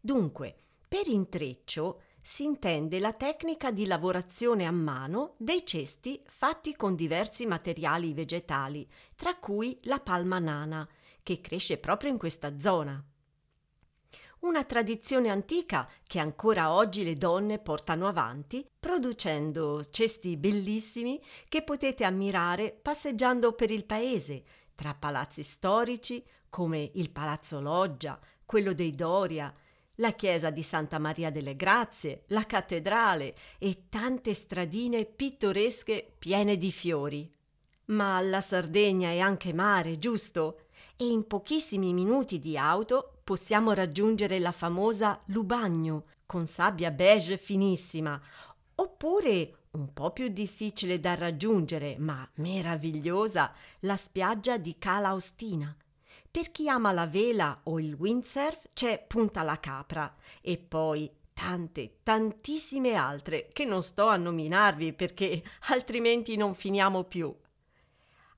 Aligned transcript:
Dunque, 0.00 0.56
per 0.88 1.06
intreccio 1.06 2.02
si 2.20 2.42
intende 2.42 2.98
la 2.98 3.12
tecnica 3.12 3.70
di 3.70 3.86
lavorazione 3.86 4.66
a 4.66 4.72
mano 4.72 5.34
dei 5.38 5.64
cesti 5.64 6.20
fatti 6.26 6.74
con 6.74 6.96
diversi 6.96 7.46
materiali 7.46 8.12
vegetali, 8.14 8.84
tra 9.14 9.36
cui 9.36 9.78
la 9.82 10.00
palma 10.00 10.40
nana, 10.40 10.88
che 11.22 11.40
cresce 11.40 11.78
proprio 11.78 12.10
in 12.10 12.18
questa 12.18 12.58
zona 12.58 13.00
una 14.44 14.64
tradizione 14.64 15.30
antica 15.30 15.88
che 16.06 16.18
ancora 16.18 16.72
oggi 16.72 17.02
le 17.02 17.14
donne 17.14 17.58
portano 17.58 18.06
avanti, 18.06 18.66
producendo 18.78 19.82
cesti 19.84 20.36
bellissimi 20.36 21.20
che 21.48 21.62
potete 21.62 22.04
ammirare 22.04 22.78
passeggiando 22.80 23.52
per 23.52 23.70
il 23.70 23.84
paese, 23.84 24.44
tra 24.74 24.94
palazzi 24.94 25.42
storici 25.42 26.24
come 26.48 26.90
il 26.94 27.10
Palazzo 27.10 27.60
Loggia, 27.60 28.18
quello 28.44 28.72
dei 28.72 28.92
Doria, 28.92 29.52
la 29.96 30.12
chiesa 30.12 30.50
di 30.50 30.62
Santa 30.62 30.98
Maria 30.98 31.30
delle 31.30 31.56
Grazie, 31.56 32.24
la 32.28 32.44
cattedrale 32.44 33.34
e 33.58 33.86
tante 33.88 34.34
stradine 34.34 35.04
pittoresche 35.04 36.14
piene 36.18 36.56
di 36.56 36.70
fiori. 36.70 37.32
Ma 37.86 38.20
la 38.20 38.40
Sardegna 38.40 39.08
è 39.08 39.18
anche 39.18 39.52
mare, 39.52 39.98
giusto? 39.98 40.60
E 40.96 41.06
in 41.08 41.26
pochissimi 41.26 41.92
minuti 41.92 42.38
di 42.38 42.56
auto 42.56 43.13
possiamo 43.24 43.72
raggiungere 43.72 44.38
la 44.38 44.52
famosa 44.52 45.20
Lubagno 45.26 46.04
con 46.26 46.46
sabbia 46.46 46.90
beige 46.90 47.38
finissima, 47.38 48.20
oppure 48.76 49.64
un 49.72 49.92
po' 49.92 50.12
più 50.12 50.28
difficile 50.28 51.00
da 51.00 51.14
raggiungere, 51.14 51.96
ma 51.98 52.28
meravigliosa, 52.34 53.52
la 53.80 53.96
spiaggia 53.96 54.56
di 54.56 54.76
Cala 54.78 55.14
Ostina. 55.14 55.74
Per 56.30 56.50
chi 56.50 56.68
ama 56.68 56.92
la 56.92 57.06
vela 57.06 57.60
o 57.64 57.78
il 57.78 57.94
windsurf 57.94 58.68
c'è 58.72 59.04
Punta 59.06 59.42
la 59.42 59.58
Capra 59.58 60.12
e 60.40 60.58
poi 60.58 61.10
tante, 61.32 61.98
tantissime 62.02 62.94
altre 62.94 63.48
che 63.52 63.64
non 63.64 63.82
sto 63.82 64.08
a 64.08 64.16
nominarvi 64.16 64.92
perché 64.92 65.42
altrimenti 65.70 66.36
non 66.36 66.54
finiamo 66.54 67.04
più. 67.04 67.34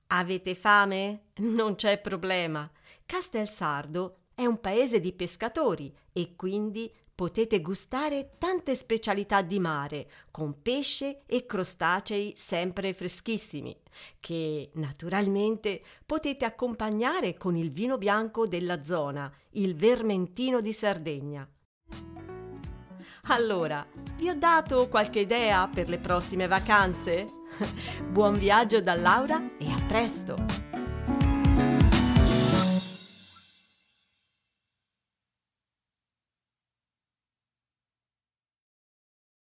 Avete 0.07 0.55
fame? 0.55 1.25
Non 1.37 1.75
c'è 1.75 1.99
problema. 1.99 2.69
Castelsardo 3.05 4.17
è 4.37 4.45
un 4.45 4.61
paese 4.61 4.99
di 4.99 5.13
pescatori 5.13 5.91
e 6.13 6.35
quindi 6.35 6.93
potete 7.15 7.59
gustare 7.59 8.33
tante 8.37 8.75
specialità 8.75 9.41
di 9.41 9.59
mare, 9.59 10.07
con 10.29 10.61
pesce 10.61 11.21
e 11.25 11.47
crostacei 11.47 12.33
sempre 12.35 12.93
freschissimi, 12.93 13.75
che 14.19 14.69
naturalmente 14.75 15.81
potete 16.05 16.45
accompagnare 16.45 17.35
con 17.35 17.55
il 17.55 17.71
vino 17.71 17.97
bianco 17.97 18.45
della 18.45 18.83
zona, 18.83 19.33
il 19.53 19.75
Vermentino 19.75 20.61
di 20.61 20.71
Sardegna. 20.71 21.49
Allora, 23.29 23.87
vi 24.17 24.29
ho 24.29 24.35
dato 24.35 24.87
qualche 24.87 25.21
idea 25.21 25.67
per 25.67 25.89
le 25.89 25.97
prossime 25.97 26.45
vacanze? 26.45 27.25
Buon 28.07 28.37
viaggio 28.37 28.81
da 28.81 28.93
Laura 28.93 29.57
e 29.57 29.67
a 29.67 29.83
presto! 29.87 30.66